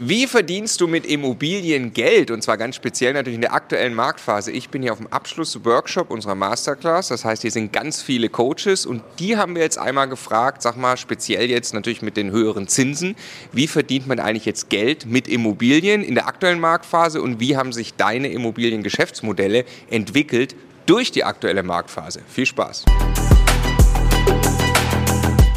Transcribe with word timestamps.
Wie 0.00 0.28
verdienst 0.28 0.80
du 0.80 0.86
mit 0.86 1.04
Immobilien 1.04 1.92
Geld? 1.92 2.30
Und 2.30 2.40
zwar 2.40 2.56
ganz 2.56 2.76
speziell 2.76 3.14
natürlich 3.14 3.34
in 3.34 3.40
der 3.40 3.52
aktuellen 3.52 3.94
Marktphase. 3.94 4.52
Ich 4.52 4.68
bin 4.68 4.80
hier 4.80 4.92
auf 4.92 4.98
dem 4.98 5.08
Abschlussworkshop 5.08 6.12
unserer 6.12 6.36
Masterclass. 6.36 7.08
Das 7.08 7.24
heißt, 7.24 7.42
hier 7.42 7.50
sind 7.50 7.72
ganz 7.72 8.00
viele 8.00 8.28
Coaches 8.28 8.86
und 8.86 9.02
die 9.18 9.36
haben 9.36 9.56
wir 9.56 9.62
jetzt 9.62 9.76
einmal 9.76 10.08
gefragt, 10.08 10.62
sag 10.62 10.76
mal, 10.76 10.96
speziell 10.96 11.50
jetzt 11.50 11.74
natürlich 11.74 12.00
mit 12.00 12.16
den 12.16 12.30
höheren 12.30 12.68
Zinsen. 12.68 13.16
Wie 13.50 13.66
verdient 13.66 14.06
man 14.06 14.20
eigentlich 14.20 14.44
jetzt 14.44 14.70
Geld 14.70 15.04
mit 15.04 15.26
Immobilien 15.26 16.04
in 16.04 16.14
der 16.14 16.28
aktuellen 16.28 16.60
Marktphase 16.60 17.20
und 17.20 17.40
wie 17.40 17.56
haben 17.56 17.72
sich 17.72 17.94
deine 17.94 18.28
Immobiliengeschäftsmodelle 18.28 19.64
entwickelt 19.90 20.54
durch 20.86 21.10
die 21.10 21.24
aktuelle 21.24 21.64
Marktphase? 21.64 22.20
Viel 22.28 22.46
Spaß. 22.46 22.84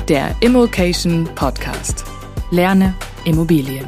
Der 0.09 0.35
Immokation 0.41 1.29
Podcast. 1.35 2.03
Lerne 2.49 2.95
Immobilien. 3.23 3.85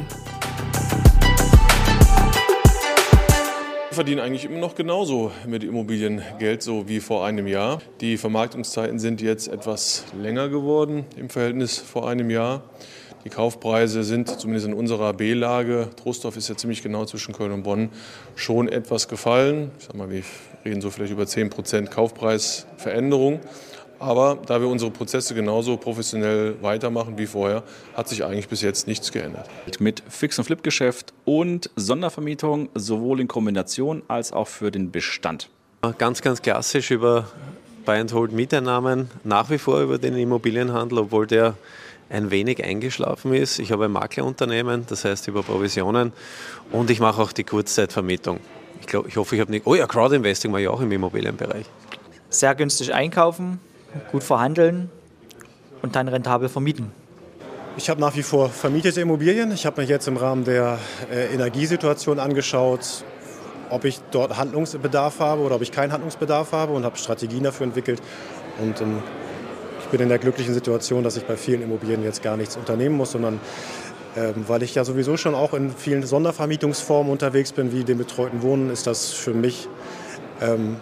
Verdienen 3.94 4.20
eigentlich 4.20 4.44
immer 4.44 4.58
noch 4.58 4.74
genauso 4.74 5.30
mit 5.46 5.62
Immobilien 5.62 6.20
Geld, 6.40 6.62
so 6.62 6.88
wie 6.88 6.98
vor 6.98 7.24
einem 7.24 7.46
Jahr. 7.46 7.80
Die 8.00 8.16
Vermarktungszeiten 8.16 8.98
sind 8.98 9.22
jetzt 9.22 9.46
etwas 9.46 10.04
länger 10.20 10.48
geworden 10.48 11.06
im 11.16 11.30
Verhältnis 11.30 11.78
vor 11.78 12.08
einem 12.08 12.28
Jahr. 12.28 12.62
Die 13.24 13.30
Kaufpreise 13.30 14.02
sind 14.02 14.28
zumindest 14.28 14.66
in 14.66 14.74
unserer 14.74 15.12
B-Lage, 15.12 15.90
Trostorf 15.96 16.36
ist 16.36 16.48
ja 16.48 16.56
ziemlich 16.56 16.82
genau 16.82 17.04
zwischen 17.04 17.32
Köln 17.32 17.52
und 17.52 17.62
Bonn, 17.62 17.90
schon 18.34 18.68
etwas 18.68 19.06
gefallen. 19.06 19.70
Ich 19.78 19.84
sag 19.84 19.94
mal, 19.94 20.10
wir 20.10 20.24
reden 20.64 20.80
so 20.80 20.90
vielleicht 20.90 21.12
über 21.12 21.26
10 21.26 21.50
Prozent 21.50 21.90
Kaufpreisveränderung. 21.92 23.40
Aber 23.98 24.38
da 24.46 24.60
wir 24.60 24.68
unsere 24.68 24.90
Prozesse 24.90 25.34
genauso 25.34 25.76
professionell 25.76 26.56
weitermachen 26.60 27.16
wie 27.18 27.26
vorher, 27.26 27.62
hat 27.94 28.08
sich 28.08 28.24
eigentlich 28.24 28.48
bis 28.48 28.60
jetzt 28.60 28.86
nichts 28.86 29.12
geändert. 29.12 29.48
Mit 29.78 30.02
Fix- 30.08 30.38
und 30.38 30.44
Flip-Geschäft 30.44 31.12
und 31.24 31.70
Sondervermietung 31.76 32.68
sowohl 32.74 33.20
in 33.20 33.28
Kombination 33.28 34.02
als 34.08 34.32
auch 34.32 34.48
für 34.48 34.70
den 34.70 34.90
Bestand. 34.90 35.48
Ganz, 35.98 36.22
ganz 36.22 36.40
klassisch 36.42 36.90
über 36.90 37.28
Buy-and-Hold-Mieteinnahmen, 37.84 39.10
nach 39.24 39.50
wie 39.50 39.58
vor 39.58 39.80
über 39.80 39.98
den 39.98 40.16
Immobilienhandel, 40.16 40.98
obwohl 40.98 41.26
der 41.26 41.54
ein 42.10 42.30
wenig 42.30 42.62
eingeschlafen 42.62 43.34
ist. 43.34 43.58
Ich 43.58 43.72
habe 43.72 43.86
ein 43.86 43.92
Maklerunternehmen, 43.92 44.86
das 44.88 45.04
heißt 45.04 45.28
über 45.28 45.42
Provisionen 45.42 46.12
und 46.72 46.90
ich 46.90 47.00
mache 47.00 47.20
auch 47.20 47.32
die 47.32 47.44
Kurzzeitvermietung. 47.44 48.40
Ich, 48.80 48.86
glaub, 48.86 49.06
ich 49.06 49.16
hoffe, 49.16 49.34
ich 49.34 49.40
habe 49.40 49.50
nicht. 49.50 49.66
Oh 49.66 49.74
ja, 49.74 49.86
Crowdinvesting 49.86 50.50
mache 50.50 50.62
ich 50.62 50.68
auch 50.68 50.80
im 50.80 50.92
Immobilienbereich. 50.92 51.66
Sehr 52.28 52.54
günstig 52.54 52.92
einkaufen, 52.92 53.60
gut 54.10 54.22
verhandeln 54.22 54.90
und 55.82 55.96
dann 55.96 56.08
rentabel 56.08 56.48
vermieten. 56.48 56.92
Ich 57.76 57.90
habe 57.90 58.00
nach 58.00 58.14
wie 58.14 58.22
vor 58.22 58.50
vermietete 58.50 59.00
Immobilien. 59.00 59.50
Ich 59.52 59.66
habe 59.66 59.80
mich 59.80 59.90
jetzt 59.90 60.06
im 60.06 60.16
Rahmen 60.16 60.44
der 60.44 60.78
äh, 61.12 61.34
Energiesituation 61.34 62.20
angeschaut, 62.20 63.04
ob 63.70 63.84
ich 63.84 64.00
dort 64.12 64.36
Handlungsbedarf 64.36 65.18
habe 65.18 65.42
oder 65.42 65.56
ob 65.56 65.62
ich 65.62 65.72
keinen 65.72 65.92
Handlungsbedarf 65.92 66.52
habe 66.52 66.72
und 66.72 66.84
habe 66.84 66.96
Strategien 66.96 67.42
dafür 67.42 67.66
entwickelt. 67.66 68.00
Und 68.60 68.80
ähm, 68.80 69.02
ich 69.80 69.86
bin 69.88 70.00
in 70.00 70.08
der 70.08 70.18
glücklichen 70.18 70.54
Situation, 70.54 71.02
dass 71.02 71.16
ich 71.16 71.24
bei 71.24 71.36
vielen 71.36 71.62
Immobilien 71.62 72.04
jetzt 72.04 72.22
gar 72.22 72.36
nichts 72.36 72.56
unternehmen 72.56 72.96
muss, 72.96 73.10
sondern 73.10 73.40
ähm, 74.16 74.44
weil 74.46 74.62
ich 74.62 74.76
ja 74.76 74.84
sowieso 74.84 75.16
schon 75.16 75.34
auch 75.34 75.52
in 75.54 75.70
vielen 75.70 76.06
Sondervermietungsformen 76.06 77.10
unterwegs 77.10 77.50
bin, 77.50 77.72
wie 77.72 77.82
dem 77.82 77.98
betreuten 77.98 78.42
Wohnen, 78.42 78.70
ist 78.70 78.86
das 78.86 79.12
für 79.12 79.34
mich 79.34 79.68
ähm, 80.40 80.76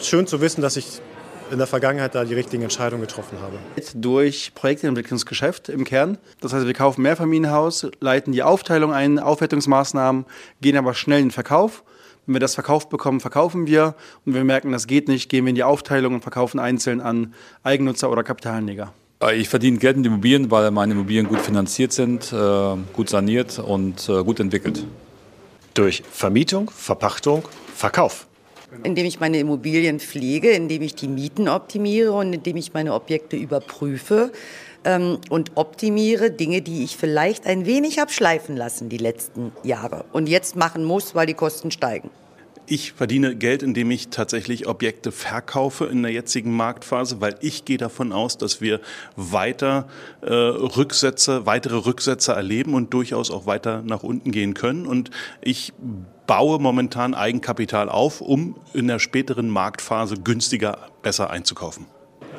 schön 0.00 0.26
zu 0.26 0.40
wissen, 0.40 0.62
dass 0.62 0.76
ich 0.76 1.02
in 1.50 1.58
der 1.58 1.66
Vergangenheit 1.66 2.14
da 2.14 2.24
die 2.24 2.34
richtigen 2.34 2.62
Entscheidungen 2.62 3.02
getroffen 3.02 3.38
habe. 3.40 3.58
Durch 3.94 4.52
Projektentwicklungsgeschäft 4.54 5.68
im 5.68 5.84
Kern. 5.84 6.18
Das 6.40 6.52
heißt, 6.52 6.66
wir 6.66 6.74
kaufen 6.74 7.02
Mehrfamilienhaus, 7.02 7.88
leiten 8.00 8.32
die 8.32 8.42
Aufteilung 8.42 8.92
ein, 8.92 9.18
Aufwertungsmaßnahmen, 9.18 10.24
gehen 10.60 10.76
aber 10.76 10.94
schnell 10.94 11.20
in 11.20 11.26
den 11.26 11.30
Verkauf. 11.30 11.82
Wenn 12.26 12.34
wir 12.34 12.40
das 12.40 12.54
verkauft 12.54 12.90
bekommen, 12.90 13.20
verkaufen 13.20 13.66
wir. 13.66 13.94
Und 14.24 14.34
wenn 14.34 14.40
wir 14.40 14.44
merken, 14.44 14.72
das 14.72 14.86
geht 14.86 15.08
nicht, 15.08 15.30
gehen 15.30 15.44
wir 15.44 15.50
in 15.50 15.54
die 15.54 15.64
Aufteilung 15.64 16.14
und 16.14 16.20
verkaufen 16.20 16.58
einzeln 16.58 17.00
an 17.00 17.34
Eigennutzer 17.62 18.10
oder 18.10 18.22
Kapitalanleger. 18.22 18.92
Ich 19.34 19.48
verdiene 19.48 19.78
Geld 19.78 19.96
mit 19.96 20.06
Immobilien, 20.06 20.50
weil 20.50 20.70
meine 20.70 20.92
Immobilien 20.92 21.26
gut 21.26 21.40
finanziert 21.40 21.92
sind, 21.92 22.32
äh, 22.32 22.76
gut 22.92 23.08
saniert 23.08 23.58
und 23.58 24.08
äh, 24.08 24.22
gut 24.22 24.38
entwickelt. 24.38 24.84
Durch 25.74 26.02
Vermietung, 26.10 26.70
Verpachtung, 26.70 27.48
Verkauf 27.74 28.28
indem 28.84 29.06
ich 29.06 29.20
meine 29.20 29.38
Immobilien 29.38 30.00
pflege, 30.00 30.50
indem 30.50 30.82
ich 30.82 30.94
die 30.94 31.08
Mieten 31.08 31.48
optimiere 31.48 32.12
und 32.12 32.32
indem 32.32 32.56
ich 32.56 32.72
meine 32.72 32.94
Objekte 32.94 33.36
überprüfe 33.36 34.32
ähm, 34.84 35.18
und 35.28 35.52
optimiere 35.54 36.30
Dinge, 36.30 36.62
die 36.62 36.84
ich 36.84 36.96
vielleicht 36.96 37.46
ein 37.46 37.66
wenig 37.66 37.98
habe 37.98 38.12
schleifen 38.12 38.56
lassen 38.56 38.88
die 38.88 38.98
letzten 38.98 39.52
Jahre 39.62 40.04
und 40.12 40.28
jetzt 40.28 40.56
machen 40.56 40.84
muss, 40.84 41.14
weil 41.14 41.26
die 41.26 41.34
Kosten 41.34 41.70
steigen. 41.70 42.10
Ich 42.70 42.92
verdiene 42.92 43.34
Geld, 43.34 43.62
indem 43.62 43.90
ich 43.90 44.08
tatsächlich 44.08 44.68
Objekte 44.68 45.10
verkaufe 45.10 45.86
in 45.86 46.02
der 46.02 46.12
jetzigen 46.12 46.54
Marktphase, 46.54 47.18
weil 47.18 47.36
ich 47.40 47.64
gehe 47.64 47.78
davon 47.78 48.12
aus, 48.12 48.36
dass 48.36 48.60
wir 48.60 48.80
weiter 49.16 49.88
äh, 50.20 50.34
Rücksätze, 50.34 51.46
weitere 51.46 51.76
Rücksätze 51.76 52.32
erleben 52.32 52.74
und 52.74 52.92
durchaus 52.92 53.30
auch 53.30 53.46
weiter 53.46 53.80
nach 53.80 54.02
unten 54.02 54.32
gehen 54.32 54.52
können. 54.52 54.86
Und 54.86 55.10
ich 55.40 55.72
baue 56.28 56.60
momentan 56.60 57.14
Eigenkapital 57.14 57.88
auf, 57.88 58.20
um 58.20 58.54
in 58.74 58.86
der 58.86 59.00
späteren 59.00 59.48
Marktphase 59.48 60.16
günstiger 60.18 60.78
besser 61.02 61.30
einzukaufen. 61.30 61.86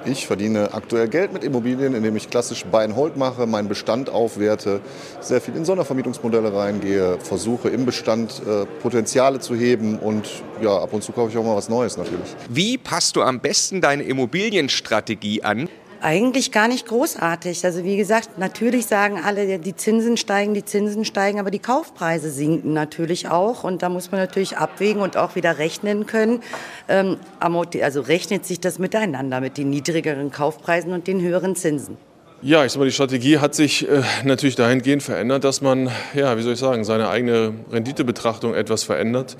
Ich 0.05 0.27
verdiene 0.27 0.73
aktuell 0.73 1.09
Geld 1.09 1.33
mit 1.33 1.43
Immobilien, 1.43 1.93
indem 1.93 2.15
ich 2.15 2.29
klassisch 2.29 2.63
Buy 2.65 2.85
and 2.85 2.95
Hold 2.95 3.17
mache, 3.17 3.45
meinen 3.47 3.67
Bestand 3.67 4.09
aufwerte, 4.09 4.79
sehr 5.19 5.41
viel 5.41 5.55
in 5.55 5.65
Sondervermietungsmodelle 5.65 6.53
reingehe, 6.53 7.19
versuche 7.19 7.67
im 7.67 7.85
Bestand 7.85 8.41
äh, 8.47 8.65
Potenziale 8.81 9.39
zu 9.39 9.55
heben 9.55 9.99
und 9.99 10.29
ja, 10.61 10.77
ab 10.77 10.93
und 10.93 11.03
zu 11.03 11.11
kaufe 11.11 11.31
ich 11.31 11.37
auch 11.37 11.43
mal 11.43 11.57
was 11.57 11.67
Neues 11.67 11.97
natürlich. 11.97 12.35
Wie 12.47 12.77
passt 12.77 13.17
du 13.17 13.23
am 13.23 13.41
besten 13.41 13.81
deine 13.81 14.03
Immobilienstrategie 14.03 15.43
an? 15.43 15.67
Eigentlich 16.01 16.53
gar 16.53 16.69
nicht 16.69 16.87
großartig. 16.87 17.65
Also 17.65 17.83
wie 17.83 17.97
gesagt, 17.97 18.37
natürlich 18.37 18.85
sagen 18.85 19.19
alle, 19.23 19.59
die 19.59 19.75
Zinsen 19.75 20.15
steigen, 20.15 20.53
die 20.53 20.63
Zinsen 20.63 21.03
steigen, 21.03 21.39
aber 21.39 21.51
die 21.51 21.59
Kaufpreise 21.59 22.31
sinken 22.31 22.71
natürlich 22.73 23.27
auch. 23.27 23.65
Und 23.65 23.83
da 23.83 23.89
muss 23.89 24.11
man 24.11 24.21
natürlich 24.21 24.57
abwägen 24.57 25.01
und 25.01 25.17
auch 25.17 25.35
wieder 25.35 25.57
rechnen 25.57 26.05
können. 26.05 26.41
Ähm, 26.87 27.17
also 27.39 28.01
rechnet 28.01 28.45
sich 28.45 28.61
das 28.61 28.79
miteinander 28.79 29.41
mit 29.41 29.57
den 29.57 29.69
niedrigeren 29.69 30.31
Kaufpreisen 30.31 30.93
und 30.93 31.07
den 31.07 31.21
höheren 31.21 31.55
Zinsen. 31.55 31.97
Ja, 32.41 32.63
ich 32.63 32.71
sag 32.71 32.79
mal, 32.79 32.85
die 32.85 32.93
Strategie 32.93 33.39
hat 33.39 33.53
sich 33.53 33.85
äh, 33.89 34.01
natürlich 34.23 34.55
dahingehend 34.55 35.03
verändert, 35.03 35.43
dass 35.43 35.59
man, 35.59 35.91
ja, 36.13 36.37
wie 36.37 36.41
soll 36.41 36.53
ich 36.53 36.59
sagen, 36.59 36.85
seine 36.85 37.09
eigene 37.09 37.53
Renditebetrachtung 37.69 38.53
etwas 38.53 38.83
verändert. 38.83 39.35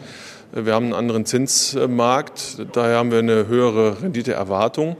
Wir 0.52 0.74
haben 0.74 0.86
einen 0.86 0.96
anderen 0.96 1.26
Zinsmarkt, 1.26 2.58
daher 2.74 2.98
haben 2.98 3.12
wir 3.12 3.20
eine 3.20 3.48
höhere 3.48 4.02
Renditeerwartung. 4.02 4.98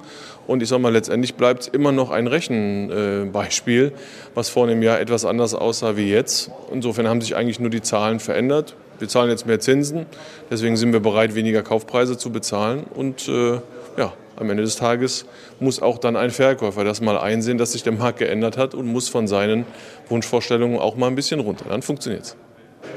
Und 0.50 0.64
ich 0.64 0.70
sage 0.70 0.82
mal, 0.82 0.92
letztendlich 0.92 1.36
bleibt 1.36 1.62
es 1.62 1.68
immer 1.68 1.92
noch 1.92 2.10
ein 2.10 2.26
Rechenbeispiel, 2.26 3.92
was 4.34 4.50
vor 4.50 4.66
einem 4.66 4.82
Jahr 4.82 5.00
etwas 5.00 5.24
anders 5.24 5.54
aussah 5.54 5.96
wie 5.96 6.10
jetzt. 6.10 6.50
Insofern 6.74 7.08
haben 7.08 7.22
sich 7.22 7.36
eigentlich 7.36 7.60
nur 7.60 7.70
die 7.70 7.84
Zahlen 7.84 8.20
verändert. 8.20 8.76
Wir 8.98 9.08
zahlen 9.08 9.30
jetzt 9.30 9.46
mehr 9.46 9.60
Zinsen, 9.60 10.08
deswegen 10.50 10.76
sind 10.76 10.92
wir 10.92 11.02
bereit, 11.02 11.36
weniger 11.36 11.62
Kaufpreise 11.62 12.18
zu 12.18 12.32
bezahlen. 12.32 12.86
Und 12.96 13.28
äh, 13.28 13.60
ja, 13.96 14.14
am 14.38 14.50
Ende 14.50 14.64
des 14.64 14.76
Tages 14.76 15.28
muss 15.60 15.84
auch 15.84 16.00
dann 16.00 16.16
ein 16.16 16.32
Verkäufer 16.32 16.84
das 16.84 17.00
mal 17.00 17.20
einsehen, 17.20 17.60
dass 17.60 17.74
sich 17.74 17.84
der 17.84 17.94
Markt 17.94 18.18
geändert 18.18 18.58
hat 18.58 18.74
und 18.74 18.88
muss 18.88 19.08
von 19.08 19.28
seinen 19.28 19.66
Wunschvorstellungen 20.08 20.80
auch 20.80 20.96
mal 20.96 21.06
ein 21.06 21.16
bisschen 21.16 21.42
runter. 21.42 21.66
Dann 21.70 21.84
funktioniert 21.84 22.24
es. 22.24 22.36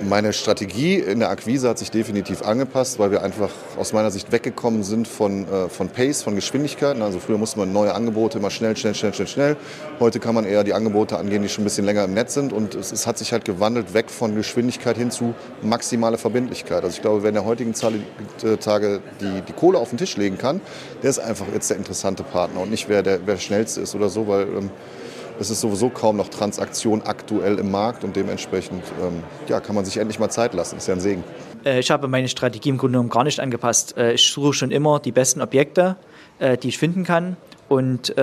Meine 0.00 0.32
Strategie 0.32 0.96
in 0.96 1.20
der 1.20 1.30
Akquise 1.30 1.68
hat 1.68 1.78
sich 1.78 1.90
definitiv 1.90 2.42
angepasst, 2.42 2.98
weil 2.98 3.10
wir 3.10 3.22
einfach 3.22 3.50
aus 3.76 3.92
meiner 3.92 4.10
Sicht 4.10 4.32
weggekommen 4.32 4.82
sind 4.82 5.06
von, 5.06 5.46
äh, 5.48 5.68
von 5.68 5.88
Pace, 5.88 6.22
von 6.22 6.34
Geschwindigkeiten. 6.34 7.02
Also 7.02 7.20
früher 7.20 7.38
musste 7.38 7.58
man 7.58 7.72
neue 7.72 7.94
Angebote 7.94 8.38
immer 8.38 8.50
schnell, 8.50 8.76
schnell, 8.76 8.94
schnell, 8.94 9.14
schnell, 9.14 9.28
schnell. 9.28 9.56
Heute 10.00 10.18
kann 10.18 10.34
man 10.34 10.44
eher 10.44 10.64
die 10.64 10.74
Angebote 10.74 11.16
angehen, 11.18 11.42
die 11.42 11.48
schon 11.48 11.62
ein 11.62 11.64
bisschen 11.64 11.84
länger 11.84 12.04
im 12.04 12.14
Netz 12.14 12.34
sind. 12.34 12.52
Und 12.52 12.74
es, 12.74 12.90
es 12.90 13.06
hat 13.06 13.18
sich 13.18 13.32
halt 13.32 13.44
gewandelt 13.44 13.94
weg 13.94 14.10
von 14.10 14.34
Geschwindigkeit 14.34 14.96
hin 14.96 15.10
zu 15.10 15.34
maximale 15.62 16.18
Verbindlichkeit. 16.18 16.82
Also 16.82 16.96
ich 16.96 17.02
glaube, 17.02 17.22
wer 17.22 17.28
in 17.28 17.34
der 17.34 17.44
heutigen 17.44 17.72
äh, 17.72 18.56
Tage 18.56 19.00
die, 19.20 19.42
die 19.46 19.52
Kohle 19.52 19.78
auf 19.78 19.90
den 19.90 19.98
Tisch 19.98 20.16
legen 20.16 20.38
kann, 20.38 20.60
der 21.02 21.10
ist 21.10 21.18
einfach 21.18 21.46
jetzt 21.54 21.70
der 21.70 21.76
interessante 21.76 22.22
Partner 22.22 22.60
und 22.60 22.70
nicht 22.70 22.88
wer 22.88 23.02
der, 23.02 23.20
wer 23.24 23.36
schnellste 23.36 23.80
ist 23.82 23.94
oder 23.94 24.08
so, 24.08 24.26
weil 24.26 24.42
ähm, 24.42 24.70
es 25.40 25.50
ist 25.50 25.60
sowieso 25.60 25.88
kaum 25.88 26.16
noch 26.16 26.28
Transaktion 26.28 27.02
aktuell 27.02 27.58
im 27.58 27.70
Markt 27.70 28.04
und 28.04 28.16
dementsprechend 28.16 28.82
ähm, 29.02 29.22
ja, 29.48 29.60
kann 29.60 29.74
man 29.74 29.84
sich 29.84 29.96
endlich 29.96 30.18
mal 30.18 30.30
Zeit 30.30 30.54
lassen. 30.54 30.76
Ist 30.76 30.88
ja 30.88 30.94
ein 30.94 31.00
Segen. 31.00 31.24
Äh, 31.64 31.80
ich 31.80 31.90
habe 31.90 32.08
meine 32.08 32.28
Strategie 32.28 32.70
im 32.70 32.78
Grunde 32.78 32.92
genommen 32.92 33.10
gar 33.10 33.24
nicht 33.24 33.40
angepasst. 33.40 33.96
Äh, 33.96 34.14
ich 34.14 34.26
suche 34.30 34.52
schon 34.52 34.70
immer 34.70 35.00
die 35.00 35.12
besten 35.12 35.40
Objekte, 35.40 35.96
äh, 36.38 36.56
die 36.56 36.68
ich 36.68 36.78
finden 36.78 37.04
kann 37.04 37.36
und 37.68 38.14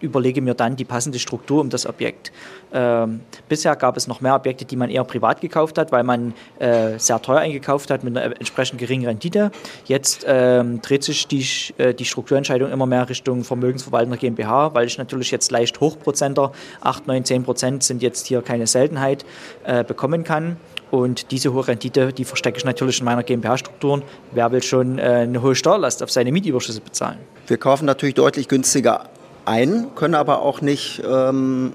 überlege 0.00 0.40
mir 0.42 0.54
dann 0.54 0.76
die 0.76 0.84
passende 0.84 1.18
Struktur 1.18 1.60
um 1.60 1.70
das 1.70 1.86
Objekt. 1.86 2.32
Ähm, 2.72 3.20
bisher 3.48 3.74
gab 3.76 3.96
es 3.96 4.06
noch 4.06 4.20
mehr 4.20 4.34
Objekte, 4.34 4.64
die 4.64 4.76
man 4.76 4.90
eher 4.90 5.04
privat 5.04 5.40
gekauft 5.40 5.78
hat, 5.78 5.92
weil 5.92 6.04
man 6.04 6.34
äh, 6.58 6.98
sehr 6.98 7.20
teuer 7.20 7.38
eingekauft 7.38 7.90
hat 7.90 8.04
mit 8.04 8.16
einer 8.16 8.36
entsprechend 8.36 8.78
geringen 8.78 9.06
Rendite. 9.06 9.50
Jetzt 9.86 10.24
ähm, 10.28 10.80
dreht 10.82 11.02
sich 11.02 11.26
die, 11.26 11.46
äh, 11.78 11.94
die 11.94 12.04
Strukturentscheidung 12.04 12.70
immer 12.70 12.86
mehr 12.86 13.08
Richtung 13.08 13.44
Vermögensverwaltender 13.44 14.18
GmbH, 14.18 14.74
weil 14.74 14.86
ich 14.86 14.98
natürlich 14.98 15.30
jetzt 15.30 15.50
leicht 15.50 15.80
Hochprozenter, 15.80 16.52
8, 16.80 17.06
9, 17.06 17.24
10 17.24 17.44
Prozent 17.44 17.82
sind 17.82 18.02
jetzt 18.02 18.26
hier 18.26 18.42
keine 18.42 18.66
Seltenheit, 18.66 19.24
äh, 19.64 19.84
bekommen 19.84 20.24
kann. 20.24 20.56
Und 20.90 21.30
diese 21.32 21.52
hohe 21.52 21.68
Rendite, 21.68 22.12
die 22.12 22.24
verstecke 22.24 22.58
ich 22.58 22.64
natürlich 22.64 22.98
in 23.00 23.04
meiner 23.04 23.22
GmbH-Strukturen. 23.22 24.02
Wer 24.32 24.52
will 24.52 24.62
schon 24.62 24.98
äh, 24.98 25.02
eine 25.02 25.42
hohe 25.42 25.54
Steuerlast 25.54 26.02
auf 26.02 26.10
seine 26.10 26.32
Mietüberschüsse 26.32 26.80
bezahlen? 26.80 27.18
Wir 27.46 27.58
kaufen 27.58 27.84
natürlich 27.84 28.14
deutlich 28.14 28.48
günstiger 28.48 29.04
ein, 29.48 29.94
können 29.94 30.14
aber 30.14 30.42
auch 30.42 30.60
nicht 30.60 31.02
ähm, 31.08 31.72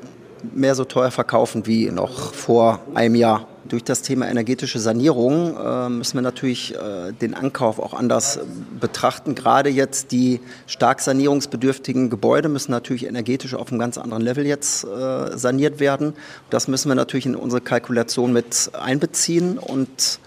mehr 0.53 0.75
so 0.75 0.85
teuer 0.85 1.11
verkaufen 1.11 1.65
wie 1.65 1.89
noch 1.91 2.33
vor 2.33 2.79
einem 2.93 3.15
Jahr. 3.15 3.47
Durch 3.65 3.83
das 3.83 4.01
Thema 4.01 4.27
energetische 4.27 4.77
Sanierung 4.77 5.57
äh, 5.57 5.89
müssen 5.89 6.15
wir 6.15 6.21
natürlich 6.21 6.75
äh, 6.75 7.13
den 7.13 7.33
Ankauf 7.33 7.79
auch 7.79 7.93
anders 7.93 8.39
betrachten. 8.79 9.35
Gerade 9.35 9.69
jetzt 9.69 10.11
die 10.11 10.41
stark 10.67 10.99
sanierungsbedürftigen 10.99 12.09
Gebäude 12.09 12.49
müssen 12.49 12.71
natürlich 12.71 13.07
energetisch 13.07 13.55
auf 13.55 13.69
einem 13.69 13.79
ganz 13.79 13.97
anderen 13.97 14.21
Level 14.21 14.45
jetzt 14.45 14.83
äh, 14.83 15.37
saniert 15.37 15.79
werden. 15.79 16.13
Das 16.49 16.67
müssen 16.67 16.89
wir 16.89 16.95
natürlich 16.95 17.25
in 17.25 17.35
unsere 17.35 17.61
Kalkulation 17.61 18.33
mit 18.33 18.69
einbeziehen 18.73 19.57
und 19.57 20.19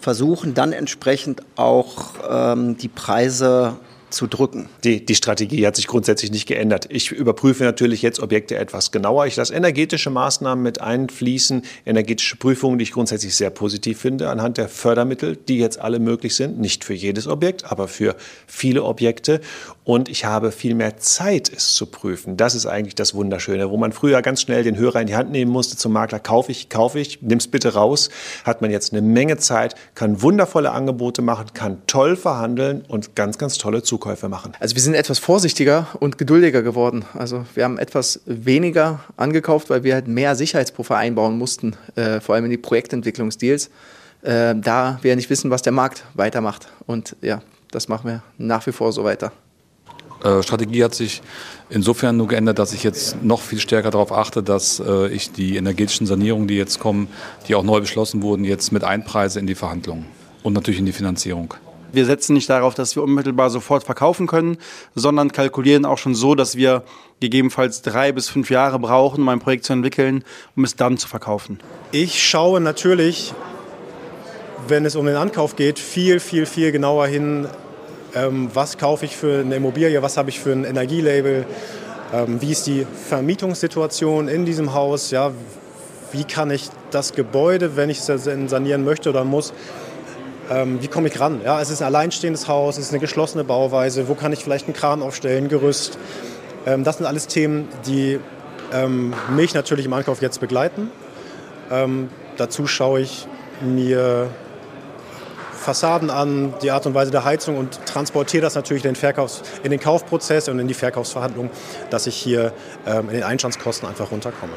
versuchen 0.00 0.54
dann 0.54 0.72
entsprechend 0.72 1.42
auch 1.56 2.12
ähm, 2.30 2.76
die 2.76 2.88
Preise 2.88 3.76
zu 4.10 4.26
drücken. 4.26 4.68
Die, 4.84 5.04
die 5.04 5.14
Strategie 5.14 5.66
hat 5.66 5.76
sich 5.76 5.86
grundsätzlich 5.86 6.30
nicht 6.30 6.46
geändert. 6.46 6.86
Ich 6.88 7.10
überprüfe 7.10 7.64
natürlich 7.64 8.02
jetzt 8.02 8.20
Objekte 8.20 8.56
etwas 8.56 8.90
genauer. 8.90 9.26
Ich 9.26 9.36
lasse 9.36 9.54
energetische 9.54 10.10
Maßnahmen 10.10 10.62
mit 10.62 10.80
einfließen, 10.80 11.62
energetische 11.84 12.36
Prüfungen, 12.36 12.78
die 12.78 12.84
ich 12.84 12.92
grundsätzlich 12.92 13.36
sehr 13.36 13.50
positiv 13.50 14.00
finde, 14.00 14.30
anhand 14.30 14.56
der 14.56 14.68
Fördermittel, 14.68 15.36
die 15.36 15.58
jetzt 15.58 15.78
alle 15.78 15.98
möglich 15.98 16.34
sind. 16.34 16.58
Nicht 16.58 16.84
für 16.84 16.94
jedes 16.94 17.26
Objekt, 17.26 17.70
aber 17.70 17.88
für 17.88 18.16
viele 18.46 18.84
Objekte. 18.84 19.40
Und 19.84 20.08
ich 20.08 20.24
habe 20.24 20.52
viel 20.52 20.74
mehr 20.74 20.96
Zeit, 20.96 21.50
es 21.54 21.74
zu 21.74 21.86
prüfen. 21.86 22.36
Das 22.36 22.54
ist 22.54 22.66
eigentlich 22.66 22.94
das 22.94 23.14
Wunderschöne. 23.14 23.70
Wo 23.70 23.76
man 23.76 23.92
früher 23.92 24.22
ganz 24.22 24.42
schnell 24.42 24.62
den 24.62 24.76
Hörer 24.76 25.00
in 25.00 25.06
die 25.06 25.16
Hand 25.16 25.30
nehmen 25.30 25.50
musste 25.50 25.76
zum 25.76 25.92
Makler, 25.92 26.20
kaufe 26.20 26.52
ich, 26.52 26.68
kaufe 26.68 26.98
ich, 26.98 27.22
nimm's 27.22 27.48
bitte 27.48 27.74
raus, 27.74 28.10
hat 28.44 28.62
man 28.62 28.70
jetzt 28.70 28.92
eine 28.92 29.02
Menge 29.02 29.36
Zeit, 29.38 29.74
kann 29.94 30.22
wundervolle 30.22 30.72
Angebote 30.72 31.22
machen, 31.22 31.46
kann 31.54 31.82
toll 31.86 32.16
verhandeln 32.16 32.84
und 32.88 33.14
ganz, 33.14 33.38
ganz 33.38 33.58
tolle 33.58 33.82
Zukunft 33.82 33.97
Zukäufe 33.98 34.28
machen? 34.28 34.52
Also 34.60 34.76
wir 34.76 34.82
sind 34.82 34.94
etwas 34.94 35.18
vorsichtiger 35.18 35.88
und 35.98 36.18
geduldiger 36.18 36.62
geworden. 36.62 37.04
Also 37.14 37.44
wir 37.54 37.64
haben 37.64 37.78
etwas 37.78 38.20
weniger 38.26 39.00
angekauft, 39.16 39.70
weil 39.70 39.82
wir 39.82 39.94
halt 39.94 40.06
mehr 40.06 40.36
Sicherheitspuffer 40.36 40.96
einbauen 40.96 41.36
mussten, 41.36 41.74
äh, 41.96 42.20
vor 42.20 42.34
allem 42.34 42.44
in 42.44 42.50
die 42.52 42.58
Projektentwicklungsdeals, 42.58 43.70
äh, 44.22 44.54
da 44.54 44.98
wir 45.02 45.16
nicht 45.16 45.30
wissen, 45.30 45.50
was 45.50 45.62
der 45.62 45.72
Markt 45.72 46.04
weitermacht. 46.14 46.68
Und 46.86 47.16
ja, 47.22 47.42
das 47.72 47.88
machen 47.88 48.08
wir 48.08 48.22
nach 48.38 48.66
wie 48.66 48.72
vor 48.72 48.92
so 48.92 49.02
weiter. 49.02 49.32
Äh, 50.22 50.42
Strategie 50.42 50.84
hat 50.84 50.94
sich 50.94 51.22
insofern 51.70 52.16
nur 52.16 52.28
geändert, 52.28 52.58
dass 52.58 52.72
ich 52.72 52.84
jetzt 52.84 53.22
noch 53.22 53.40
viel 53.40 53.60
stärker 53.60 53.90
darauf 53.90 54.12
achte, 54.12 54.42
dass 54.42 54.80
äh, 54.80 55.08
ich 55.08 55.32
die 55.32 55.56
energetischen 55.56 56.06
Sanierungen, 56.06 56.48
die 56.48 56.56
jetzt 56.56 56.78
kommen, 56.78 57.08
die 57.48 57.54
auch 57.54 57.64
neu 57.64 57.80
beschlossen 57.80 58.22
wurden, 58.22 58.44
jetzt 58.44 58.72
mit 58.72 58.84
einpreise 58.84 59.40
in 59.40 59.46
die 59.46 59.54
Verhandlungen 59.54 60.06
und 60.42 60.54
natürlich 60.54 60.80
in 60.80 60.86
die 60.86 60.92
Finanzierung. 60.92 61.54
Wir 61.92 62.04
setzen 62.04 62.34
nicht 62.34 62.50
darauf, 62.50 62.74
dass 62.74 62.96
wir 62.96 63.02
unmittelbar 63.02 63.50
sofort 63.50 63.84
verkaufen 63.84 64.26
können, 64.26 64.58
sondern 64.94 65.32
kalkulieren 65.32 65.84
auch 65.84 65.98
schon 65.98 66.14
so, 66.14 66.34
dass 66.34 66.56
wir 66.56 66.82
gegebenenfalls 67.20 67.82
drei 67.82 68.12
bis 68.12 68.28
fünf 68.28 68.50
Jahre 68.50 68.78
brauchen, 68.78 69.22
um 69.22 69.28
ein 69.28 69.40
Projekt 69.40 69.64
zu 69.64 69.72
entwickeln, 69.72 70.24
um 70.54 70.64
es 70.64 70.76
dann 70.76 70.98
zu 70.98 71.08
verkaufen. 71.08 71.58
Ich 71.90 72.22
schaue 72.22 72.60
natürlich, 72.60 73.32
wenn 74.68 74.84
es 74.84 74.96
um 74.96 75.06
den 75.06 75.16
Ankauf 75.16 75.56
geht, 75.56 75.78
viel, 75.78 76.20
viel, 76.20 76.46
viel 76.46 76.72
genauer 76.72 77.06
hin, 77.06 77.48
ähm, 78.14 78.50
was 78.52 78.78
kaufe 78.78 79.04
ich 79.04 79.16
für 79.16 79.40
eine 79.40 79.56
Immobilie, 79.56 80.02
was 80.02 80.16
habe 80.16 80.30
ich 80.30 80.40
für 80.40 80.52
ein 80.52 80.64
Energielabel, 80.64 81.46
ähm, 82.12 82.40
wie 82.40 82.52
ist 82.52 82.66
die 82.66 82.86
Vermietungssituation 83.08 84.28
in 84.28 84.44
diesem 84.44 84.74
Haus, 84.74 85.10
ja, 85.10 85.32
wie 86.12 86.24
kann 86.24 86.50
ich 86.50 86.68
das 86.90 87.12
Gebäude, 87.12 87.76
wenn 87.76 87.90
ich 87.90 87.98
es 87.98 88.24
sanieren 88.24 88.84
möchte 88.84 89.10
oder 89.10 89.24
muss, 89.24 89.52
ähm, 90.50 90.80
wie 90.82 90.88
komme 90.88 91.08
ich 91.08 91.20
ran? 91.20 91.40
Ja, 91.44 91.60
es 91.60 91.70
ist 91.70 91.82
ein 91.82 91.86
alleinstehendes 91.86 92.48
Haus, 92.48 92.78
es 92.78 92.86
ist 92.86 92.92
eine 92.92 93.00
geschlossene 93.00 93.44
Bauweise, 93.44 94.08
wo 94.08 94.14
kann 94.14 94.32
ich 94.32 94.42
vielleicht 94.42 94.66
einen 94.66 94.74
Kran 94.74 95.02
aufstellen, 95.02 95.48
Gerüst. 95.48 95.98
Ähm, 96.66 96.84
das 96.84 96.98
sind 96.98 97.06
alles 97.06 97.26
Themen, 97.26 97.68
die 97.86 98.18
ähm, 98.72 99.14
mich 99.34 99.54
natürlich 99.54 99.86
im 99.86 99.92
Ankauf 99.92 100.22
jetzt 100.22 100.40
begleiten. 100.40 100.90
Ähm, 101.70 102.08
dazu 102.36 102.66
schaue 102.66 103.00
ich 103.00 103.26
mir 103.60 104.28
Fassaden 105.52 106.08
an, 106.08 106.54
die 106.62 106.70
Art 106.70 106.86
und 106.86 106.94
Weise 106.94 107.10
der 107.10 107.24
Heizung 107.24 107.58
und 107.58 107.84
transportiere 107.84 108.42
das 108.42 108.54
natürlich 108.54 108.84
in 108.84 108.94
den, 108.94 108.96
Verkaufs-, 108.96 109.42
in 109.62 109.70
den 109.70 109.80
Kaufprozess 109.80 110.48
und 110.48 110.58
in 110.58 110.68
die 110.68 110.74
Verkaufsverhandlung, 110.74 111.50
dass 111.90 112.06
ich 112.06 112.16
hier 112.16 112.52
ähm, 112.86 113.08
in 113.08 113.16
den 113.16 113.22
Einstandskosten 113.24 113.86
einfach 113.86 114.10
runterkomme. 114.10 114.54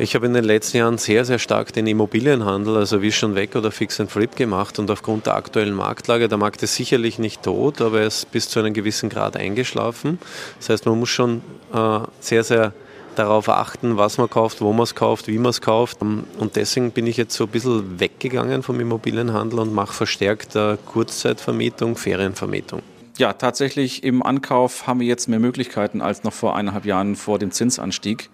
Ich 0.00 0.14
habe 0.14 0.26
in 0.26 0.34
den 0.34 0.44
letzten 0.44 0.76
Jahren 0.76 0.96
sehr, 0.96 1.24
sehr 1.24 1.40
stark 1.40 1.72
den 1.72 1.88
Immobilienhandel, 1.88 2.76
also 2.76 3.02
wie 3.02 3.10
schon 3.10 3.34
weg 3.34 3.56
oder 3.56 3.72
Fix 3.72 3.98
and 3.98 4.08
Flip 4.08 4.36
gemacht 4.36 4.78
und 4.78 4.88
aufgrund 4.92 5.26
der 5.26 5.34
aktuellen 5.34 5.74
Marktlage, 5.74 6.28
der 6.28 6.38
Markt 6.38 6.62
ist 6.62 6.76
sicherlich 6.76 7.18
nicht 7.18 7.42
tot, 7.42 7.80
aber 7.80 8.02
er 8.02 8.06
ist 8.06 8.30
bis 8.30 8.48
zu 8.48 8.60
einem 8.60 8.74
gewissen 8.74 9.08
Grad 9.08 9.36
eingeschlafen. 9.36 10.20
Das 10.58 10.68
heißt, 10.68 10.86
man 10.86 11.00
muss 11.00 11.08
schon 11.08 11.42
äh, 11.74 11.98
sehr, 12.20 12.44
sehr 12.44 12.72
darauf 13.16 13.48
achten, 13.48 13.96
was 13.96 14.18
man 14.18 14.30
kauft, 14.30 14.60
wo 14.60 14.72
man 14.72 14.84
es 14.84 14.94
kauft, 14.94 15.26
wie 15.26 15.38
man 15.38 15.50
es 15.50 15.60
kauft. 15.60 16.00
Und 16.00 16.54
deswegen 16.54 16.92
bin 16.92 17.08
ich 17.08 17.16
jetzt 17.16 17.34
so 17.34 17.44
ein 17.44 17.50
bisschen 17.50 17.98
weggegangen 17.98 18.62
vom 18.62 18.78
Immobilienhandel 18.78 19.58
und 19.58 19.74
mache 19.74 19.92
verstärkt 19.92 20.54
äh, 20.54 20.76
Kurzzeitvermietung, 20.86 21.96
Ferienvermietung. 21.96 22.82
Ja, 23.16 23.32
tatsächlich 23.32 24.04
im 24.04 24.22
Ankauf 24.22 24.86
haben 24.86 25.00
wir 25.00 25.08
jetzt 25.08 25.28
mehr 25.28 25.40
Möglichkeiten 25.40 26.00
als 26.00 26.22
noch 26.22 26.32
vor 26.32 26.54
eineinhalb 26.54 26.84
Jahren 26.84 27.16
vor 27.16 27.40
dem 27.40 27.50
Zinsanstieg. 27.50 28.30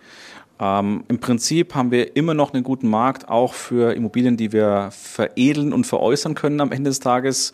Ähm, 0.60 1.04
Im 1.08 1.18
Prinzip 1.18 1.74
haben 1.74 1.90
wir 1.90 2.16
immer 2.16 2.34
noch 2.34 2.54
einen 2.54 2.62
guten 2.62 2.88
Markt, 2.88 3.28
auch 3.28 3.54
für 3.54 3.94
Immobilien, 3.94 4.36
die 4.36 4.52
wir 4.52 4.90
veredeln 4.92 5.72
und 5.72 5.84
veräußern 5.84 6.34
können 6.34 6.60
am 6.60 6.72
Ende 6.72 6.90
des 6.90 7.00
Tages. 7.00 7.52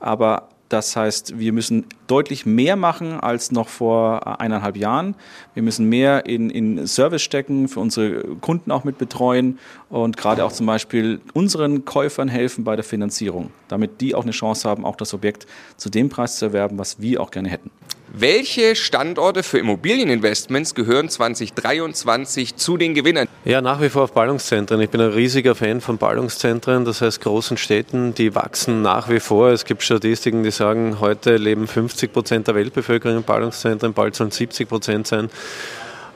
Aber 0.00 0.48
das 0.72 0.96
heißt, 0.96 1.38
wir 1.38 1.52
müssen 1.52 1.84
deutlich 2.06 2.46
mehr 2.46 2.76
machen 2.76 3.20
als 3.20 3.52
noch 3.52 3.68
vor 3.68 4.40
eineinhalb 4.40 4.78
Jahren. 4.78 5.14
Wir 5.52 5.62
müssen 5.62 5.86
mehr 5.86 6.24
in, 6.24 6.48
in 6.48 6.86
Service 6.86 7.20
stecken, 7.20 7.68
für 7.68 7.80
unsere 7.80 8.22
Kunden 8.36 8.70
auch 8.70 8.82
mit 8.82 8.96
betreuen 8.96 9.58
und 9.90 10.16
gerade 10.16 10.44
auch 10.46 10.52
zum 10.52 10.64
Beispiel 10.64 11.20
unseren 11.34 11.84
Käufern 11.84 12.28
helfen 12.28 12.64
bei 12.64 12.74
der 12.74 12.84
Finanzierung, 12.84 13.50
damit 13.68 14.00
die 14.00 14.14
auch 14.14 14.22
eine 14.22 14.32
Chance 14.32 14.66
haben, 14.66 14.86
auch 14.86 14.96
das 14.96 15.12
Objekt 15.12 15.46
zu 15.76 15.90
dem 15.90 16.08
Preis 16.08 16.38
zu 16.38 16.46
erwerben, 16.46 16.78
was 16.78 17.02
wir 17.02 17.20
auch 17.20 17.30
gerne 17.30 17.50
hätten. 17.50 17.70
Welche 18.08 18.76
Standorte 18.76 19.42
für 19.42 19.58
Immobilieninvestments 19.58 20.74
gehören 20.74 21.08
2023 21.08 22.56
zu 22.56 22.76
den 22.76 22.94
Gewinnern? 22.94 23.28
Ja, 23.44 23.60
nach 23.60 23.80
wie 23.80 23.88
vor 23.88 24.02
auf 24.02 24.12
Ballungszentren. 24.12 24.80
Ich 24.80 24.90
bin 24.90 25.00
ein 25.00 25.10
riesiger 25.10 25.54
Fan 25.54 25.80
von 25.80 25.98
Ballungszentren, 25.98 26.84
das 26.84 27.00
heißt 27.00 27.20
großen 27.22 27.56
Städten, 27.56 28.14
die 28.14 28.34
wachsen 28.34 28.82
nach 28.82 29.08
wie 29.08 29.20
vor. 29.20 29.50
Es 29.50 29.64
gibt 29.64 29.82
Statistiken, 29.82 30.42
die 30.42 30.50
sagen, 30.50 31.00
heute 31.00 31.36
leben 31.36 31.66
50 31.66 32.12
Prozent 32.12 32.48
der 32.48 32.54
Weltbevölkerung 32.54 33.18
in 33.18 33.24
Ballungszentren, 33.24 33.94
bald 33.94 34.14
sollen 34.14 34.30
70 34.30 34.68
Prozent 34.68 35.06
sein. 35.06 35.30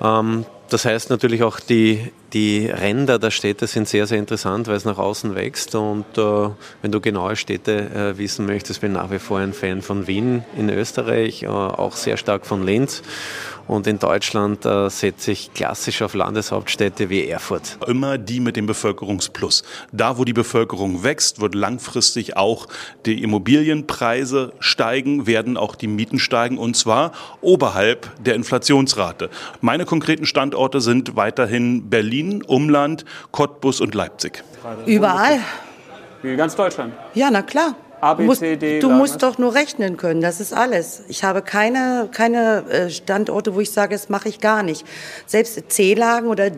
Ähm, 0.02 0.44
das 0.68 0.84
heißt 0.84 1.10
natürlich 1.10 1.42
auch, 1.42 1.60
die, 1.60 2.12
die 2.32 2.66
Ränder 2.66 3.18
der 3.18 3.30
Städte 3.30 3.66
sind 3.66 3.88
sehr, 3.88 4.06
sehr 4.06 4.18
interessant, 4.18 4.66
weil 4.66 4.76
es 4.76 4.84
nach 4.84 4.98
außen 4.98 5.34
wächst. 5.34 5.74
Und 5.74 6.04
äh, 6.16 6.48
wenn 6.82 6.92
du 6.92 7.00
genaue 7.00 7.36
Städte 7.36 7.90
äh, 8.14 8.18
wissen 8.18 8.46
möchtest, 8.46 8.80
bin 8.80 8.92
nach 8.92 9.10
wie 9.10 9.18
vor 9.18 9.38
ein 9.38 9.52
Fan 9.52 9.82
von 9.82 10.06
Wien 10.06 10.44
in 10.56 10.68
Österreich, 10.68 11.44
äh, 11.44 11.46
auch 11.46 11.94
sehr 11.94 12.16
stark 12.16 12.46
von 12.46 12.64
Linz. 12.64 13.02
Und 13.68 13.88
in 13.88 13.98
Deutschland 13.98 14.64
äh, 14.64 14.88
setze 14.90 15.32
ich 15.32 15.52
klassisch 15.52 16.00
auf 16.02 16.14
Landeshauptstädte 16.14 17.10
wie 17.10 17.26
Erfurt. 17.26 17.78
Immer 17.88 18.16
die 18.16 18.38
mit 18.38 18.54
dem 18.54 18.66
Bevölkerungsplus. 18.66 19.64
Da, 19.90 20.18
wo 20.18 20.24
die 20.24 20.32
Bevölkerung 20.32 21.02
wächst, 21.02 21.40
wird 21.40 21.56
langfristig 21.56 22.36
auch 22.36 22.68
die 23.06 23.24
Immobilienpreise 23.24 24.52
steigen, 24.60 25.26
werden 25.26 25.56
auch 25.56 25.74
die 25.74 25.88
Mieten 25.88 26.20
steigen 26.20 26.58
und 26.58 26.76
zwar 26.76 27.10
oberhalb 27.40 28.08
der 28.24 28.36
Inflationsrate. 28.36 29.30
Meine 29.60 29.84
konkreten 29.84 30.26
Standorte 30.26 30.55
sind 30.80 31.16
weiterhin 31.16 31.88
Berlin, 31.88 32.42
Umland, 32.42 33.04
Cottbus 33.30 33.80
und 33.80 33.94
Leipzig. 33.94 34.42
Überall. 34.86 35.38
Wie 36.22 36.34
ganz 36.36 36.56
Deutschland? 36.56 36.92
Ja, 37.14 37.30
na 37.30 37.42
klar. 37.42 37.74
A, 38.00 38.14
B, 38.14 38.22
du 38.22 38.26
musst, 38.26 38.40
C, 38.40 38.56
D, 38.56 38.80
du 38.80 38.88
Lagen. 38.88 38.98
musst 38.98 39.22
doch 39.22 39.38
nur 39.38 39.54
rechnen 39.54 39.96
können, 39.96 40.20
das 40.20 40.40
ist 40.40 40.52
alles. 40.52 41.02
Ich 41.08 41.24
habe 41.24 41.40
keine, 41.40 42.08
keine 42.12 42.64
äh, 42.68 42.90
Standorte, 42.90 43.54
wo 43.54 43.60
ich 43.60 43.70
sage, 43.70 43.94
das 43.94 44.08
mache 44.08 44.28
ich 44.28 44.40
gar 44.40 44.62
nicht. 44.62 44.84
Selbst 45.26 45.70
C-Lagen 45.70 46.26
oder 46.28 46.50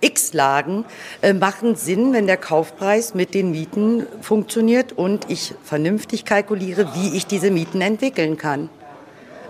X-Lagen 0.00 0.84
äh, 1.22 1.32
machen 1.32 1.76
Sinn, 1.76 2.12
wenn 2.12 2.26
der 2.26 2.36
Kaufpreis 2.36 3.14
mit 3.14 3.32
den 3.32 3.50
Mieten 3.50 4.06
funktioniert 4.20 4.92
und 4.92 5.30
ich 5.30 5.54
vernünftig 5.64 6.24
kalkuliere, 6.24 6.88
wie 6.94 7.16
ich 7.16 7.26
diese 7.26 7.50
Mieten 7.50 7.80
entwickeln 7.80 8.36
kann. 8.36 8.68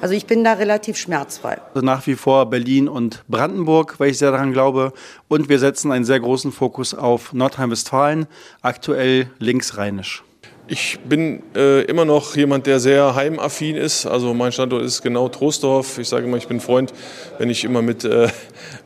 Also 0.00 0.14
ich 0.14 0.26
bin 0.26 0.44
da 0.44 0.54
relativ 0.54 0.96
schmerzfrei. 0.96 1.58
Also 1.74 1.84
nach 1.84 2.06
wie 2.06 2.14
vor 2.14 2.46
Berlin 2.46 2.88
und 2.88 3.24
Brandenburg, 3.28 3.98
weil 3.98 4.10
ich 4.10 4.18
sehr 4.18 4.30
daran 4.30 4.52
glaube. 4.52 4.92
Und 5.28 5.48
wir 5.48 5.58
setzen 5.58 5.90
einen 5.92 6.04
sehr 6.04 6.20
großen 6.20 6.52
Fokus 6.52 6.94
auf 6.94 7.32
Nordrhein-Westfalen, 7.32 8.26
aktuell 8.62 9.30
linksrheinisch. 9.38 10.22
Ich 10.68 10.98
bin 11.08 11.44
äh, 11.54 11.82
immer 11.82 12.04
noch 12.04 12.34
jemand, 12.34 12.66
der 12.66 12.80
sehr 12.80 13.14
heimaffin 13.14 13.76
ist. 13.76 14.04
Also 14.04 14.34
mein 14.34 14.50
Standort 14.50 14.82
ist 14.82 15.00
genau 15.00 15.28
Troisdorf. 15.28 15.98
Ich 15.98 16.08
sage 16.08 16.26
immer, 16.26 16.36
ich 16.36 16.48
bin 16.48 16.60
Freund, 16.60 16.92
wenn 17.38 17.50
ich 17.50 17.64
immer 17.64 17.82
mit, 17.82 18.04
äh, 18.04 18.28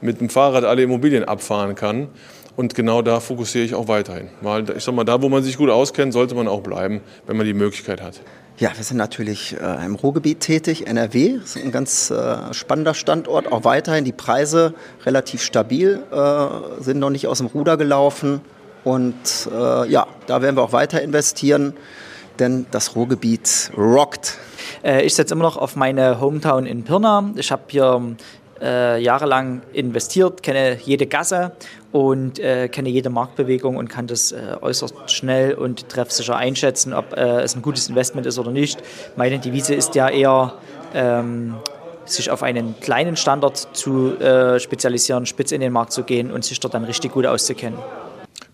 mit 0.03 0.21
dem 0.21 0.29
Fahrrad 0.29 0.65
alle 0.65 0.83
Immobilien 0.83 1.25
abfahren 1.25 1.75
kann. 1.75 2.09
Und 2.55 2.75
genau 2.75 3.01
da 3.01 3.21
fokussiere 3.21 3.65
ich 3.65 3.75
auch 3.75 3.89
weiterhin. 3.89 4.29
Mal, 4.43 4.69
ich 4.77 4.85
sag 4.85 4.95
mal, 4.95 5.05
da, 5.05 5.23
wo 5.23 5.31
man 5.31 5.43
sich 5.43 5.57
gut 5.57 5.71
auskennt, 5.71 6.13
sollte 6.13 6.35
man 6.35 6.47
auch 6.47 6.61
bleiben, 6.61 7.01
wenn 7.27 7.39
man 7.39 7.47
die 7.47 7.55
Möglichkeit 7.55 8.03
hat. 8.03 8.21
Ja, 8.61 8.73
wir 8.77 8.85
sind 8.85 8.99
natürlich 8.99 9.57
äh, 9.59 9.87
im 9.87 9.95
Ruhrgebiet 9.95 10.41
tätig. 10.41 10.87
NRW 10.87 11.39
ist 11.43 11.57
ein 11.57 11.73
ganz 11.73 12.11
äh, 12.11 12.53
spannender 12.53 12.93
Standort, 12.93 13.51
auch 13.51 13.65
weiterhin. 13.65 14.05
Die 14.05 14.13
Preise 14.13 14.75
relativ 15.07 15.43
stabil, 15.43 16.03
äh, 16.13 16.83
sind 16.83 16.99
noch 16.99 17.09
nicht 17.09 17.27
aus 17.27 17.39
dem 17.39 17.47
Ruder 17.47 17.79
gelaufen. 17.79 18.43
Und 18.85 19.15
äh, 19.51 19.89
ja, 19.89 20.07
da 20.27 20.43
werden 20.43 20.57
wir 20.57 20.63
auch 20.63 20.75
weiter 20.75 21.01
investieren, 21.01 21.73
denn 22.39 22.67
das 22.71 22.97
Ruhrgebiet 22.97 23.71
rockt. 23.79 24.37
Äh, 24.85 25.07
ich 25.07 25.15
setze 25.15 25.33
immer 25.33 25.45
noch 25.45 25.57
auf 25.57 25.75
meine 25.75 26.21
Hometown 26.21 26.67
in 26.67 26.85
Pirna. 26.85 27.31
Ich 27.37 27.51
habe 27.53 27.63
hier 27.69 28.15
äh, 28.61 29.01
jahrelang 29.01 29.63
investiert, 29.73 30.43
kenne 30.43 30.79
jede 30.83 31.07
Gasse 31.07 31.53
und 31.93 32.39
äh, 32.39 32.69
kenne 32.69 32.89
jede 32.89 33.11
Marktbewegung 33.11 33.77
und 33.77 33.89
kann 33.89 34.07
das 34.07 34.33
äh, 34.33 34.57
äußerst 34.61 35.11
schnell 35.11 35.55
und 35.55 35.89
treffsicher 35.89 36.37
einschätzen, 36.37 36.93
ob 36.93 37.17
äh, 37.17 37.41
es 37.41 37.57
ein 37.57 37.63
gutes 37.63 37.89
Investment 37.89 38.27
ist 38.27 38.39
oder 38.39 38.51
nicht. 38.51 38.83
Meine 39.17 39.39
Devise 39.39 39.75
ist 39.75 39.95
ja 39.95 40.09
eher, 40.09 40.55
ähm, 40.95 41.55
sich 42.05 42.31
auf 42.31 42.43
einen 42.43 42.79
kleinen 42.81 43.17
Standard 43.17 43.69
zu 43.73 44.19
äh, 44.19 44.59
spezialisieren, 44.59 45.27
spitz 45.27 45.53
in 45.53 45.61
den 45.61 45.73
Markt 45.73 45.93
zu 45.93 46.03
gehen 46.03 46.31
und 46.31 46.45
sich 46.45 46.59
dort 46.59 46.75
dann 46.75 46.85
richtig 46.85 47.13
gut 47.13 47.27
auszukennen. 47.27 47.79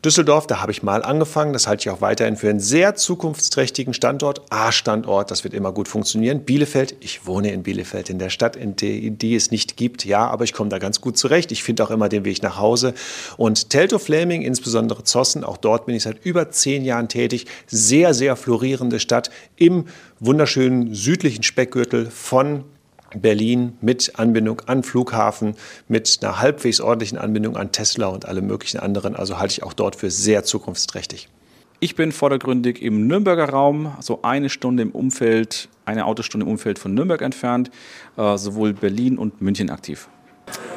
Düsseldorf, 0.06 0.46
da 0.46 0.62
habe 0.62 0.70
ich 0.70 0.84
mal 0.84 1.02
angefangen. 1.02 1.52
Das 1.52 1.66
halte 1.66 1.80
ich 1.80 1.90
auch 1.90 2.00
weiterhin 2.00 2.36
für 2.36 2.48
einen 2.48 2.60
sehr 2.60 2.94
zukunftsträchtigen 2.94 3.92
Standort. 3.92 4.40
A-Standort, 4.50 5.32
das 5.32 5.42
wird 5.42 5.52
immer 5.52 5.72
gut 5.72 5.88
funktionieren. 5.88 6.44
Bielefeld, 6.44 6.94
ich 7.00 7.26
wohne 7.26 7.50
in 7.50 7.64
Bielefeld, 7.64 8.08
in 8.08 8.20
der 8.20 8.30
Stadt, 8.30 8.54
in 8.54 8.76
die, 8.76 9.10
die 9.10 9.34
es 9.34 9.50
nicht 9.50 9.76
gibt. 9.76 10.04
Ja, 10.04 10.28
aber 10.28 10.44
ich 10.44 10.52
komme 10.52 10.70
da 10.70 10.78
ganz 10.78 11.00
gut 11.00 11.18
zurecht. 11.18 11.50
Ich 11.50 11.64
finde 11.64 11.82
auch 11.82 11.90
immer 11.90 12.08
den 12.08 12.24
Weg 12.24 12.40
nach 12.44 12.56
Hause. 12.56 12.94
Und 13.36 13.70
Telto 13.70 13.98
Flaming, 13.98 14.42
insbesondere 14.42 15.02
Zossen, 15.02 15.42
auch 15.42 15.56
dort 15.56 15.86
bin 15.86 15.96
ich 15.96 16.04
seit 16.04 16.24
über 16.24 16.52
zehn 16.52 16.84
Jahren 16.84 17.08
tätig. 17.08 17.46
Sehr, 17.66 18.14
sehr 18.14 18.36
florierende 18.36 19.00
Stadt 19.00 19.30
im 19.56 19.86
wunderschönen 20.20 20.94
südlichen 20.94 21.42
Speckgürtel 21.42 22.06
von 22.12 22.62
Berlin 23.16 23.76
mit 23.80 24.18
Anbindung 24.18 24.62
an 24.66 24.82
Flughafen, 24.82 25.54
mit 25.88 26.18
einer 26.22 26.40
halbwegs 26.40 26.80
ordentlichen 26.80 27.18
Anbindung 27.18 27.56
an 27.56 27.72
Tesla 27.72 28.08
und 28.08 28.26
alle 28.26 28.42
möglichen 28.42 28.78
anderen. 28.78 29.16
Also 29.16 29.38
halte 29.38 29.52
ich 29.52 29.62
auch 29.62 29.72
dort 29.72 29.96
für 29.96 30.10
sehr 30.10 30.44
zukunftsträchtig. 30.44 31.28
Ich 31.78 31.94
bin 31.94 32.10
vordergründig 32.10 32.80
im 32.80 33.06
Nürnberger 33.06 33.50
Raum, 33.50 33.94
so 34.00 34.22
eine 34.22 34.48
Stunde 34.48 34.82
im 34.82 34.92
Umfeld, 34.92 35.68
eine 35.84 36.06
Autostunde 36.06 36.46
im 36.46 36.52
Umfeld 36.52 36.78
von 36.78 36.94
Nürnberg 36.94 37.20
entfernt, 37.20 37.70
äh, 38.16 38.38
sowohl 38.38 38.72
Berlin 38.72 39.18
und 39.18 39.42
München 39.42 39.68
aktiv. 39.68 40.08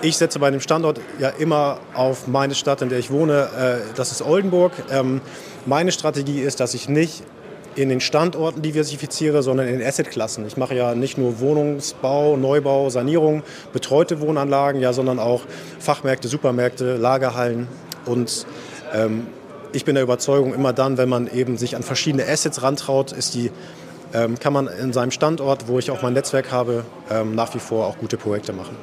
Ich 0.01 0.17
setze 0.17 0.39
bei 0.39 0.51
dem 0.51 0.61
Standort 0.61 0.99
ja 1.19 1.29
immer 1.29 1.79
auf 1.93 2.27
meine 2.27 2.55
Stadt, 2.55 2.81
in 2.81 2.89
der 2.89 2.99
ich 2.99 3.11
wohne. 3.11 3.49
Äh, 3.57 3.93
das 3.95 4.11
ist 4.11 4.21
Oldenburg. 4.21 4.73
Ähm, 4.91 5.21
meine 5.65 5.91
Strategie 5.91 6.41
ist, 6.41 6.59
dass 6.59 6.73
ich 6.73 6.89
nicht 6.89 7.23
in 7.83 7.89
den 7.89 8.01
Standorten 8.01 8.61
diversifiziere, 8.61 9.43
sondern 9.43 9.67
in 9.67 9.79
den 9.79 9.87
Assetklassen. 9.87 10.45
Ich 10.47 10.57
mache 10.57 10.75
ja 10.75 10.95
nicht 10.95 11.17
nur 11.17 11.39
Wohnungsbau, 11.39 12.37
Neubau, 12.37 12.89
Sanierung, 12.89 13.43
betreute 13.73 14.21
Wohnanlagen, 14.21 14.81
ja, 14.81 14.93
sondern 14.93 15.19
auch 15.19 15.41
Fachmärkte, 15.79 16.27
Supermärkte, 16.27 16.97
Lagerhallen. 16.97 17.67
Und 18.05 18.45
ähm, 18.93 19.27
ich 19.71 19.85
bin 19.85 19.95
der 19.95 20.03
Überzeugung, 20.03 20.53
immer 20.53 20.73
dann, 20.73 20.97
wenn 20.97 21.09
man 21.09 21.31
eben 21.31 21.57
sich 21.57 21.75
an 21.75 21.83
verschiedene 21.83 22.27
Assets 22.27 22.61
rantraut, 22.61 23.11
ist 23.11 23.35
die, 23.35 23.51
ähm, 24.13 24.39
kann 24.39 24.53
man 24.53 24.67
in 24.67 24.93
seinem 24.93 25.11
Standort, 25.11 25.67
wo 25.67 25.79
ich 25.79 25.91
auch 25.91 26.01
mein 26.01 26.13
Netzwerk 26.13 26.51
habe, 26.51 26.85
ähm, 27.09 27.35
nach 27.35 27.53
wie 27.53 27.59
vor 27.59 27.85
auch 27.87 27.97
gute 27.97 28.17
Projekte 28.17 28.53
machen. 28.53 28.75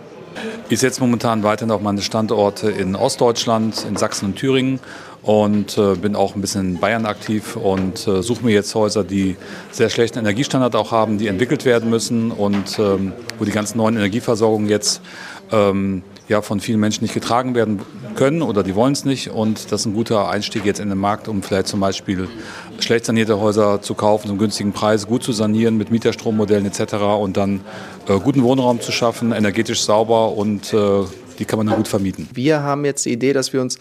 Ich 0.68 0.80
setze 0.80 1.00
momentan 1.00 1.42
weiterhin 1.42 1.70
auf 1.70 1.80
meine 1.80 2.02
Standorte 2.02 2.70
in 2.70 2.96
Ostdeutschland, 2.96 3.84
in 3.88 3.96
Sachsen 3.96 4.26
und 4.26 4.36
Thüringen. 4.36 4.80
Und 5.22 5.76
äh, 5.76 5.96
bin 5.96 6.14
auch 6.14 6.36
ein 6.36 6.40
bisschen 6.40 6.74
in 6.74 6.80
Bayern 6.80 7.04
aktiv 7.04 7.56
und 7.56 8.06
äh, 8.06 8.22
suche 8.22 8.44
mir 8.44 8.52
jetzt 8.52 8.72
Häuser, 8.76 9.02
die 9.02 9.36
sehr 9.72 9.90
schlechten 9.90 10.20
Energiestandard 10.20 10.76
auch 10.76 10.92
haben, 10.92 11.18
die 11.18 11.26
entwickelt 11.26 11.64
werden 11.64 11.90
müssen 11.90 12.30
und 12.30 12.78
ähm, 12.78 13.12
wo 13.36 13.44
die 13.44 13.50
ganzen 13.50 13.78
neuen 13.78 13.96
Energieversorgungen 13.96 14.68
jetzt 14.68 15.00
ähm, 15.50 16.04
ja, 16.28 16.42
von 16.42 16.61
vielen 16.61 16.80
Menschen 16.80 17.04
nicht 17.04 17.14
getragen 17.14 17.54
werden 17.54 17.80
können 18.16 18.42
oder 18.42 18.62
die 18.62 18.75
wollen 18.75 18.92
es 18.92 19.04
nicht. 19.04 19.30
Und 19.30 19.71
das 19.71 19.83
ist 19.83 19.87
ein 19.87 19.95
guter 19.95 20.28
Einstieg 20.28 20.64
jetzt 20.64 20.80
in 20.80 20.88
den 20.88 20.99
Markt, 20.99 21.28
um 21.28 21.42
vielleicht 21.42 21.68
zum 21.68 21.80
Beispiel 21.80 22.28
schlecht 22.80 23.04
sanierte 23.04 23.40
Häuser 23.40 23.80
zu 23.80 23.95
kaufen, 23.95 24.28
zum 24.28 24.38
günstigen 24.38 24.73
Preis, 24.73 25.06
gut 25.06 25.23
zu 25.23 25.33
sanieren 25.33 25.76
mit 25.76 25.90
Mieterstrommodellen 25.90 26.66
etc. 26.66 26.95
und 27.21 27.37
dann 27.37 27.61
äh, 28.09 28.18
guten 28.18 28.42
Wohnraum 28.42 28.80
zu 28.80 28.92
schaffen, 28.92 29.33
energetisch 29.33 29.83
sauber 29.83 30.33
und 30.33 30.73
äh, 30.73 31.04
die 31.38 31.45
kann 31.45 31.59
man 31.59 31.66
dann 31.68 31.76
gut 31.76 31.88
vermieten. 31.88 32.28
Wir 32.33 32.62
haben 32.62 32.85
jetzt 32.85 33.04
die 33.04 33.12
Idee, 33.12 33.33
dass 33.33 33.52
wir 33.52 33.61
uns 33.61 33.78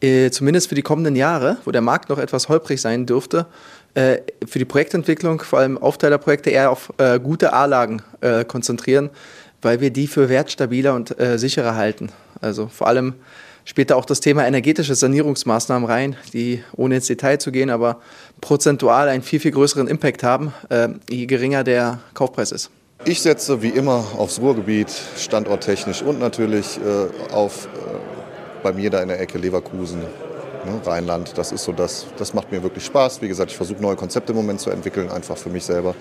äh, 0.00 0.30
zumindest 0.30 0.68
für 0.68 0.74
die 0.74 0.82
kommenden 0.82 1.16
Jahre, 1.16 1.58
wo 1.64 1.70
der 1.70 1.80
Markt 1.80 2.08
noch 2.08 2.18
etwas 2.18 2.48
holprig 2.48 2.80
sein 2.80 3.06
dürfte, 3.06 3.46
äh, 3.94 4.18
für 4.46 4.58
die 4.58 4.64
Projektentwicklung, 4.64 5.40
vor 5.40 5.60
allem 5.60 5.78
Aufteilerprojekte, 5.78 6.50
eher 6.50 6.70
auf 6.70 6.92
äh, 6.98 7.20
gute 7.20 7.52
A-Lagen 7.52 8.02
äh, 8.20 8.44
konzentrieren, 8.44 9.10
weil 9.64 9.80
wir 9.80 9.90
die 9.90 10.06
für 10.06 10.28
wertstabiler 10.28 10.94
und 10.94 11.18
äh, 11.18 11.38
sicherer 11.38 11.74
halten. 11.74 12.10
Also 12.40 12.68
vor 12.68 12.86
allem 12.86 13.14
spielt 13.64 13.90
da 13.90 13.96
auch 13.96 14.04
das 14.04 14.20
Thema 14.20 14.46
energetische 14.46 14.94
Sanierungsmaßnahmen 14.94 15.88
rein, 15.88 16.16
die, 16.32 16.62
ohne 16.76 16.96
ins 16.96 17.06
Detail 17.06 17.38
zu 17.38 17.50
gehen, 17.50 17.70
aber 17.70 18.00
prozentual 18.40 19.08
einen 19.08 19.22
viel, 19.22 19.40
viel 19.40 19.52
größeren 19.52 19.88
Impact 19.88 20.22
haben, 20.22 20.52
äh, 20.68 20.88
je 21.08 21.26
geringer 21.26 21.64
der 21.64 22.00
Kaufpreis 22.12 22.52
ist. 22.52 22.70
Ich 23.06 23.20
setze 23.20 23.60
wie 23.60 23.68
immer 23.68 24.04
aufs 24.16 24.40
Ruhrgebiet, 24.40 24.90
standorttechnisch 25.18 26.02
und 26.02 26.20
natürlich 26.20 26.78
äh, 26.78 27.32
auf 27.34 27.66
äh, 27.66 27.68
bei 28.62 28.72
mir 28.72 28.90
da 28.90 29.02
in 29.02 29.08
der 29.08 29.20
Ecke 29.20 29.36
Leverkusen, 29.36 30.00
ne, 30.00 30.80
Rheinland. 30.86 31.36
Das 31.36 31.52
ist 31.52 31.64
so 31.64 31.72
das, 31.72 32.06
das 32.16 32.32
macht 32.32 32.50
mir 32.50 32.62
wirklich 32.62 32.84
Spaß. 32.86 33.20
Wie 33.20 33.28
gesagt, 33.28 33.50
ich 33.50 33.56
versuche 33.56 33.82
neue 33.82 33.96
Konzepte 33.96 34.32
im 34.32 34.36
Moment 34.36 34.60
zu 34.60 34.70
entwickeln, 34.70 35.10
einfach 35.10 35.36
für 35.36 35.50
mich 35.50 35.64
selber. 35.64 35.94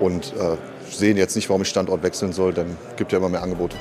Und 0.00 0.32
äh, 0.32 0.56
sehen 0.96 1.16
jetzt 1.16 1.36
nicht, 1.36 1.48
warum 1.48 1.62
ich 1.62 1.68
Standort 1.68 2.02
wechseln 2.02 2.32
soll. 2.32 2.52
Dann 2.52 2.76
gibt 2.96 3.12
ja 3.12 3.18
immer 3.18 3.28
mehr 3.28 3.42
Angebote. 3.42 3.76